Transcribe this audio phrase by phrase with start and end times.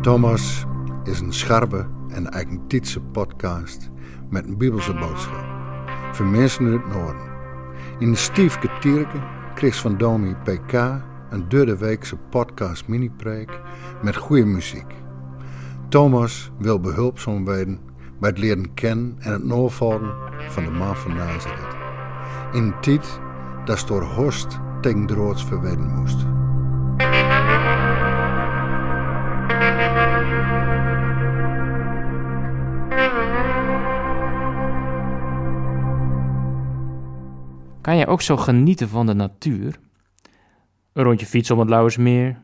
[0.00, 0.64] Thomas
[1.04, 3.90] is een scherpe en eigentietse podcast
[4.30, 5.44] met een bibelse boodschap.
[6.12, 7.30] Voor mensen uit het noorden.
[7.98, 9.18] In de Stiefke Tierke
[9.54, 10.72] kreeg van Domi PK
[11.30, 13.60] een derde weekse podcast mini-preek
[14.02, 14.94] met goede muziek.
[15.88, 17.80] Thomas wil behulpzaam worden
[18.20, 20.14] bij het leren kennen en het noorvallen
[20.48, 21.76] van de man van Nazareth.
[22.52, 23.20] In tijd
[23.64, 26.26] dat door Horst tegen droods verweden moest.
[37.80, 39.78] Kan jij ook zo genieten van de natuur?
[40.92, 42.42] Een rondje fietsen om het Lauwersmeer,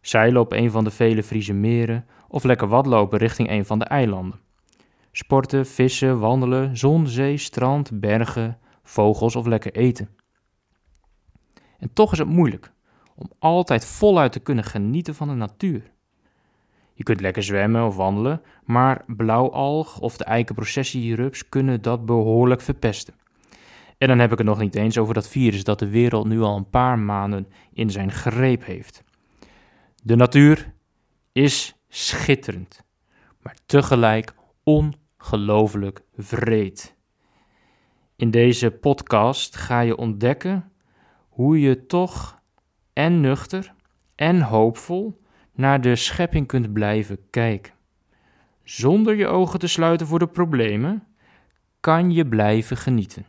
[0.00, 3.84] zeilen op een van de vele Friese meren of lekker watlopen richting een van de
[3.84, 4.40] eilanden.
[5.12, 10.08] Sporten, vissen, wandelen, zon, zee, strand, bergen, vogels of lekker eten.
[11.82, 12.72] En toch is het moeilijk
[13.14, 15.90] om altijd voluit te kunnen genieten van de natuur.
[16.92, 23.14] Je kunt lekker zwemmen of wandelen, maar blauwalg of de eikenprocessierups kunnen dat behoorlijk verpesten.
[23.98, 26.40] En dan heb ik het nog niet eens over dat virus dat de wereld nu
[26.40, 29.04] al een paar maanden in zijn greep heeft.
[30.02, 30.72] De natuur
[31.32, 32.82] is schitterend,
[33.40, 36.96] maar tegelijk ongelooflijk vreed.
[38.16, 40.71] In deze podcast ga je ontdekken
[41.32, 42.40] hoe je toch
[42.92, 43.74] en nuchter
[44.14, 45.20] en hoopvol
[45.52, 47.72] naar de schepping kunt blijven kijken.
[48.64, 51.06] Zonder je ogen te sluiten voor de problemen,
[51.80, 53.26] kan je blijven genieten.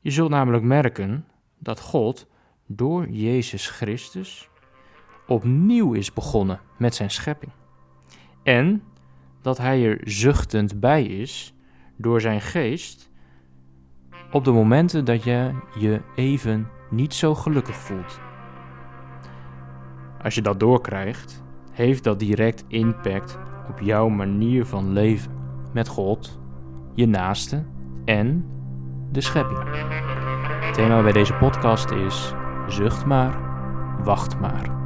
[0.00, 1.26] Je zult namelijk merken
[1.58, 2.26] dat God
[2.66, 4.48] door Jezus Christus
[5.26, 7.52] opnieuw is begonnen met zijn schepping.
[8.42, 8.82] En
[9.42, 11.54] dat hij er zuchtend bij is
[11.96, 13.10] door zijn geest
[14.32, 18.20] op de momenten dat je je even niet zo gelukkig voelt.
[20.22, 23.38] Als je dat doorkrijgt, heeft dat direct impact
[23.68, 25.32] op jouw manier van leven
[25.72, 26.40] met God,
[26.94, 27.64] je naaste
[28.04, 28.46] en
[29.10, 29.60] de schepping.
[30.60, 32.32] Het thema bij deze podcast is:
[32.66, 33.40] zucht maar,
[34.04, 34.81] wacht maar.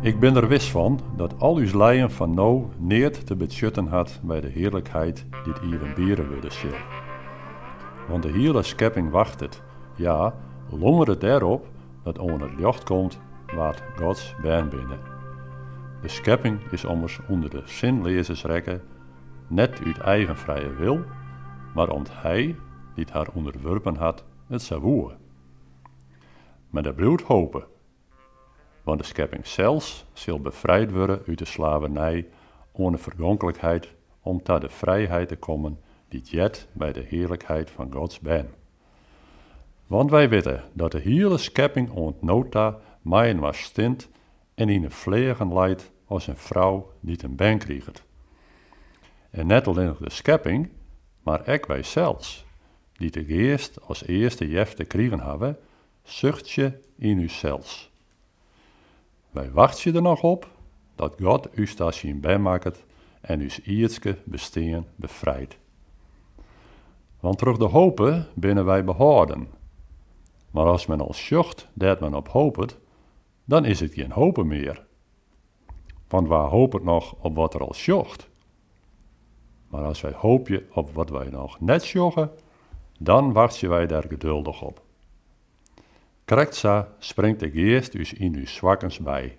[0.00, 4.20] Ik ben er wis van dat al uw leien van nou neert te beschutten had
[4.22, 6.74] bij de heerlijkheid die het bieren wilde zien.
[8.08, 9.62] Want de hele schepping wacht het,
[9.96, 10.34] ja,
[10.70, 11.66] longer het erop
[12.02, 13.20] dat onder het licht komt
[13.54, 14.98] wat Gods baan binnen.
[16.02, 18.82] De schepping is ommers onder de zinlezersrekken
[19.46, 21.00] net uit eigen vrije wil,
[21.74, 22.56] maar omdat hij,
[22.94, 25.16] die haar onderworpen had, het zou woeën.
[26.70, 27.64] Maar de bloed hopen
[28.88, 32.26] want de schepping zelfs zal bevrijd worden uit de slavernij
[32.72, 38.20] onder vergonkelijkheid om tot de vrijheid te komen die jet bij de heerlijkheid van Gods
[38.20, 38.50] ben.
[39.86, 44.08] Want wij weten dat de hele schepping ontnota maaien was stint
[44.54, 48.04] en in een vlegen leidt als een vrouw die een ben kriegt.
[49.30, 50.68] En net alleen de schepping,
[51.22, 52.44] maar ook wij zelfs,
[52.92, 55.58] die te eerst als eerste jef te kriegen hebben,
[56.02, 57.87] zucht je in u zelfs.
[59.38, 60.48] Wij wachten er nog op
[60.94, 62.84] dat God u station bijmaakt
[63.20, 65.58] en uw ietske besteen bevrijdt.
[67.20, 69.48] Want terug de hopen binnen wij behouden.
[70.50, 72.78] Maar als men als sjocht dat men op hoopt,
[73.44, 74.86] dan is het geen hopen meer.
[76.08, 78.28] Want waar hoopt nog op wat er al sjocht?
[79.68, 82.30] Maar als wij hoopje op wat wij nog net sjochen,
[82.98, 84.86] dan wachten wij daar geduldig op.
[86.28, 89.38] Krekza springt de geest dus in uw zwakkens bij.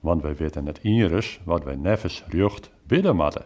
[0.00, 3.44] Want wij weten het iris wat wij neffens rucht bidden moeten.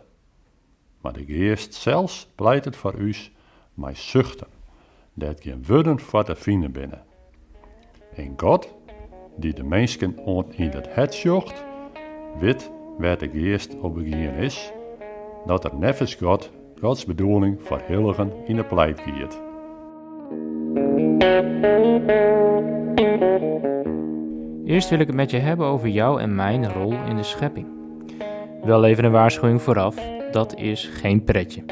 [1.01, 3.15] Maar de geest zelfs pleit het voor u,
[3.75, 4.47] mij zuchten,
[5.15, 7.03] dat geen woorden voor te vinden binnen.
[8.15, 8.75] En God,
[9.37, 10.19] die de mensen
[10.57, 11.65] in het het zocht,
[12.39, 14.73] weet waar de geest op begin is,
[15.47, 16.51] dat er neffens God
[16.81, 19.50] Gods bedoeling voor hilligen in de pleit giet.
[24.65, 27.67] Eerst wil ik het met je hebben over jou en mijn rol in de schepping.
[28.63, 29.97] Wel even een waarschuwing vooraf,
[30.31, 31.63] dat is geen pretje.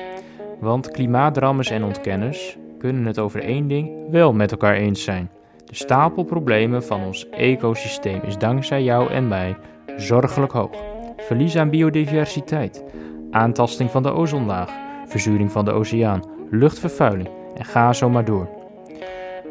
[0.61, 5.31] Want klimaatdrammers en ontkenners kunnen het over één ding wel met elkaar eens zijn.
[5.65, 9.57] De stapel problemen van ons ecosysteem is dankzij jou en mij
[9.97, 10.77] zorgelijk hoog.
[11.17, 12.85] Verlies aan biodiversiteit,
[13.31, 14.71] aantasting van de ozonlaag,
[15.07, 18.58] verzuring van de oceaan, luchtvervuiling en ga zo maar door.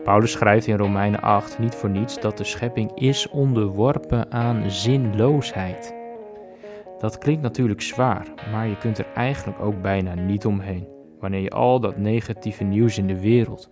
[0.08, 5.96] Paulus schrijft in Romeinen 8 niet voor niets dat de schepping is onderworpen aan zinloosheid.
[7.00, 10.88] Dat klinkt natuurlijk zwaar, maar je kunt er eigenlijk ook bijna niet omheen
[11.20, 13.70] wanneer je al dat negatieve nieuws in de wereld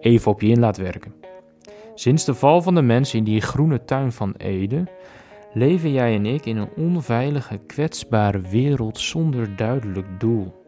[0.00, 1.14] even op je in laat werken.
[1.94, 4.88] Sinds de val van de mens in die groene tuin van Eden
[5.52, 10.64] leven jij en ik in een onveilige, kwetsbare wereld zonder duidelijk doel.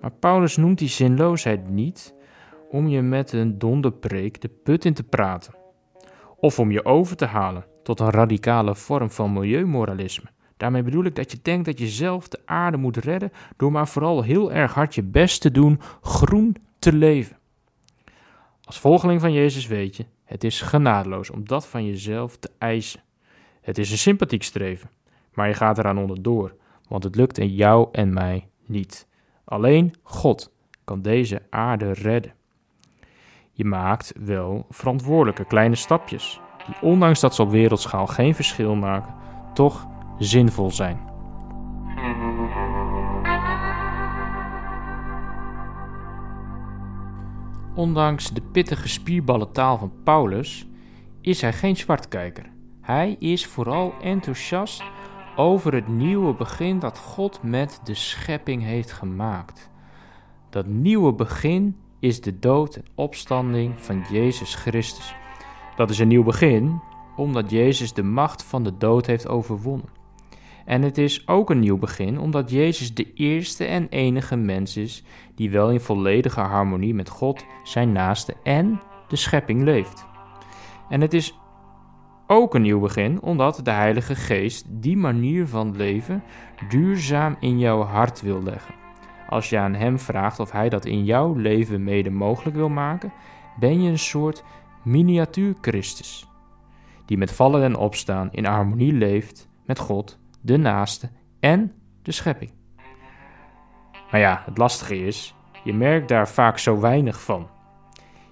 [0.00, 2.18] Maar Paulus noemt die zinloosheid niet
[2.70, 5.54] om je met een donderpreek de put in te praten,
[6.36, 10.28] of om je over te halen tot een radicale vorm van milieumoralisme.
[10.56, 13.88] Daarmee bedoel ik dat je denkt dat je zelf de aarde moet redden door maar
[13.88, 17.36] vooral heel erg hard je best te doen groen te leven.
[18.64, 23.00] Als volgeling van Jezus weet je, het is genadeloos om dat van jezelf te eisen.
[23.60, 24.90] Het is een sympathiek streven,
[25.32, 26.54] maar je gaat eraan onderdoor,
[26.88, 29.06] want het lukt in jou en mij niet.
[29.44, 30.52] Alleen God
[30.84, 32.34] kan deze aarde redden.
[33.60, 39.14] Je maakt wel verantwoordelijke kleine stapjes, die ondanks dat ze op wereldschaal geen verschil maken,
[39.54, 39.86] toch
[40.18, 41.00] zinvol zijn.
[47.74, 50.66] Ondanks de pittige spierballentaal van Paulus
[51.20, 52.44] is hij geen zwartkijker.
[52.80, 54.82] Hij is vooral enthousiast
[55.36, 59.70] over het nieuwe begin dat God met de schepping heeft gemaakt.
[60.50, 65.14] Dat nieuwe begin is de dood en opstanding van Jezus Christus.
[65.76, 66.80] Dat is een nieuw begin
[67.16, 69.88] omdat Jezus de macht van de dood heeft overwonnen.
[70.64, 75.04] En het is ook een nieuw begin omdat Jezus de eerste en enige mens is
[75.34, 80.06] die wel in volledige harmonie met God, zijn naaste en de schepping leeft.
[80.88, 81.38] En het is
[82.26, 86.22] ook een nieuw begin omdat de Heilige Geest die manier van leven
[86.68, 88.79] duurzaam in jouw hart wil leggen.
[89.30, 93.12] Als je aan Hem vraagt of Hij dat in jouw leven mede mogelijk wil maken,
[93.58, 94.44] ben je een soort
[94.82, 96.28] miniatuur Christus,
[97.04, 101.10] die met vallen en opstaan in harmonie leeft met God de naaste
[101.40, 101.72] en
[102.02, 102.50] de schepping.
[104.10, 105.34] Maar ja, het lastige is,
[105.64, 107.48] je merkt daar vaak zo weinig van.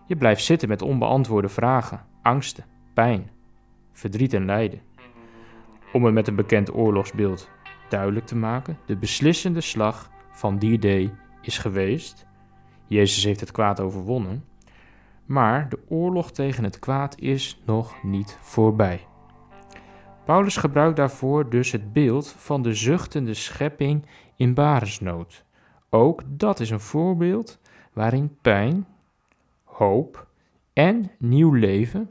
[0.07, 3.31] Je blijft zitten met onbeantwoorde vragen, angsten, pijn,
[3.93, 4.81] verdriet en lijden.
[5.93, 7.51] Om het met een bekend oorlogsbeeld
[7.89, 12.27] duidelijk te maken, de beslissende slag van die day is geweest.
[12.87, 14.45] Jezus heeft het kwaad overwonnen.
[15.25, 19.07] Maar de oorlog tegen het kwaad is nog niet voorbij.
[20.25, 24.07] Paulus gebruikt daarvoor dus het beeld van de zuchtende schepping
[24.37, 25.45] in baresnood.
[25.91, 27.59] Ook dat is een voorbeeld
[27.93, 28.87] waarin pijn,
[29.65, 30.27] hoop
[30.73, 32.11] en nieuw leven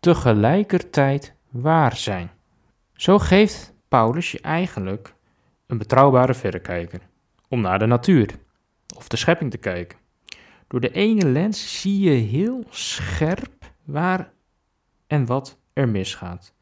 [0.00, 2.30] tegelijkertijd waar zijn.
[2.92, 5.14] Zo geeft Paulus je eigenlijk
[5.66, 7.00] een betrouwbare verrekijker
[7.48, 8.30] om naar de natuur
[8.96, 9.98] of de schepping te kijken.
[10.68, 14.32] Door de ene lens zie je heel scherp waar
[15.06, 16.54] en wat er misgaat.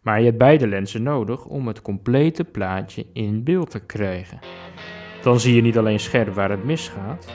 [0.00, 4.38] Maar je hebt beide lenzen nodig om het complete plaatje in beeld te krijgen.
[5.22, 7.26] Dan zie je niet alleen scherp waar het misgaat,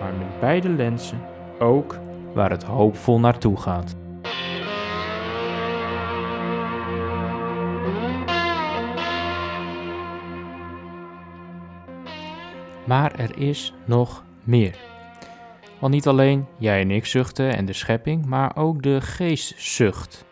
[0.00, 1.20] maar met beide lenzen
[1.58, 1.98] ook
[2.34, 3.96] waar het hoopvol naartoe gaat.
[12.88, 14.76] Maar er is nog meer.
[15.78, 20.24] Want niet alleen jij en ik zuchten en de schepping, maar ook de geest zucht.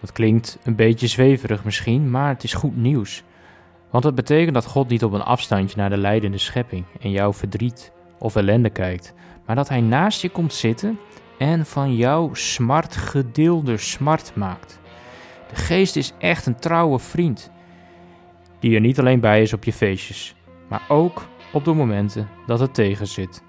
[0.00, 3.22] Dat klinkt een beetje zweverig misschien, maar het is goed nieuws.
[3.90, 7.32] Want het betekent dat God niet op een afstandje naar de leidende schepping en jouw
[7.32, 9.14] verdriet of ellende kijkt,
[9.46, 10.98] maar dat Hij naast je komt zitten
[11.38, 14.80] en van jouw smart gedeelde smart maakt.
[15.48, 17.50] De geest is echt een trouwe vriend,
[18.60, 20.34] die er niet alleen bij is op je feestjes,
[20.68, 21.22] maar ook
[21.54, 23.42] op de momenten dat het tegen zit.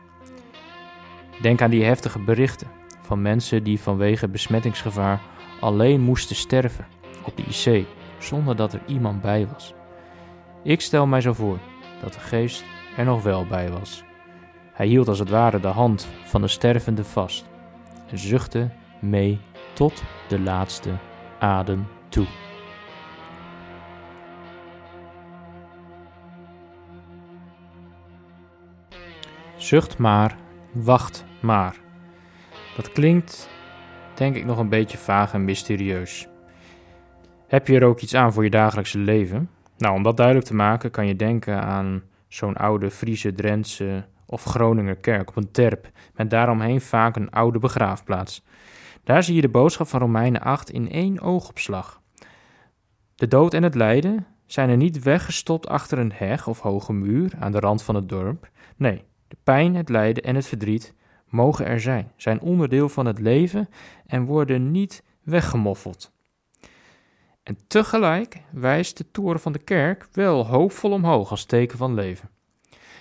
[1.42, 2.68] Denk aan die heftige berichten
[3.02, 5.22] van mensen die vanwege besmettingsgevaar
[5.60, 6.86] alleen moesten sterven
[7.24, 7.86] op de IC
[8.20, 9.74] zonder dat er iemand bij was.
[10.64, 11.58] Ik stel mij zo voor
[12.02, 12.64] dat de geest
[12.98, 14.04] er nog wel bij was.
[14.74, 17.46] Hij hield als het ware de hand van de stervende vast
[18.10, 18.70] en zuchtte
[19.00, 19.40] mee
[19.74, 20.90] tot de laatste
[21.40, 22.45] adem toe.
[29.66, 30.38] Zucht maar,
[30.72, 31.76] wacht maar.
[32.76, 33.50] Dat klinkt
[34.16, 36.28] denk ik nog een beetje vaag en mysterieus.
[37.48, 39.50] Heb je er ook iets aan voor je dagelijkse leven?
[39.78, 44.44] Nou, om dat duidelijk te maken kan je denken aan zo'n oude Friese, Drentse of
[44.44, 48.46] Groninger kerk op een terp, met daaromheen vaak een oude begraafplaats.
[49.04, 52.02] Daar zie je de boodschap van Romeinen 8 in één oogopslag.
[53.16, 57.34] De dood en het lijden zijn er niet weggestopt achter een heg of hoge muur
[57.40, 58.50] aan de rand van het dorp.
[58.76, 60.94] Nee, de pijn, het lijden en het verdriet
[61.30, 63.70] mogen er zijn, zijn onderdeel van het leven
[64.06, 66.14] en worden niet weggemoffeld.
[67.44, 72.30] En tegelijk wijst de toren van de kerk wel hoopvol omhoog als teken van leven.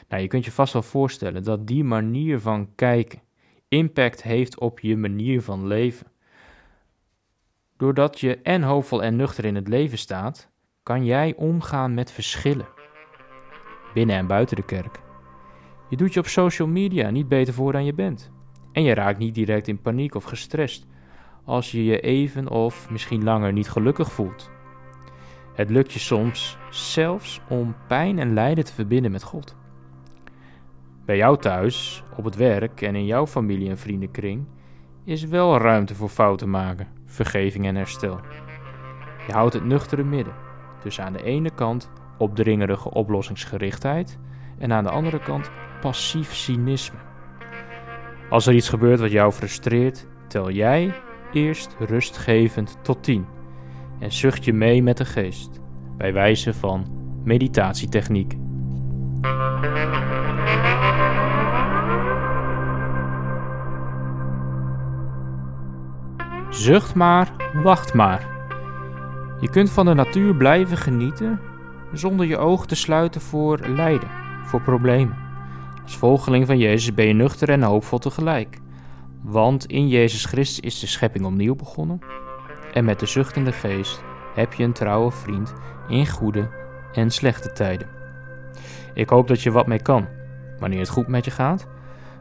[0.08, 3.22] Nou, je kunt je vast wel voorstellen dat die manier van kijken
[3.68, 6.06] impact heeft op je manier van leven.
[7.76, 10.50] Doordat je en hoopvol en nuchter in het leven staat,
[10.82, 12.68] kan jij omgaan met verschillen.
[13.94, 15.03] Binnen en buiten de kerk.
[15.88, 18.32] Je doet je op social media niet beter voor dan je bent.
[18.72, 20.86] En je raakt niet direct in paniek of gestrest
[21.44, 24.50] als je je even of misschien langer niet gelukkig voelt.
[25.54, 29.56] Het lukt je soms zelfs om pijn en lijden te verbinden met God.
[31.04, 34.46] Bij jou thuis, op het werk en in jouw familie- en vriendenkring
[35.04, 38.20] is wel ruimte voor fouten maken, vergeving en herstel.
[39.26, 40.34] Je houdt het nuchtere midden
[40.80, 44.18] tussen aan de ene kant opdringerige oplossingsgerichtheid
[44.58, 45.50] en aan de andere kant
[45.84, 46.98] passief cynisme.
[48.30, 50.94] Als er iets gebeurt wat jou frustreert, tel jij
[51.32, 53.26] eerst rustgevend tot 10
[54.00, 55.60] en zucht je mee met de geest
[55.96, 56.86] bij wijze van
[57.24, 58.34] meditatietechniek.
[66.50, 68.26] Zucht maar, wacht maar.
[69.40, 71.40] Je kunt van de natuur blijven genieten
[71.92, 74.08] zonder je oog te sluiten voor lijden,
[74.44, 75.23] voor problemen.
[75.84, 78.58] Als volgeling van Jezus ben je nuchter en hoopvol tegelijk.
[79.22, 81.98] Want in Jezus Christus is de schepping opnieuw begonnen.
[82.72, 84.02] En met de zuchtende geest
[84.34, 85.54] heb je een trouwe vriend
[85.88, 86.48] in goede
[86.92, 87.88] en slechte tijden.
[88.94, 90.06] Ik hoop dat je wat mee kan,
[90.58, 91.66] wanneer het goed met je gaat,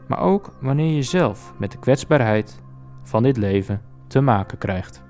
[0.06, 2.62] maar ook wanneer je zelf met de kwetsbaarheid
[3.02, 5.02] van dit leven te maken krijgt.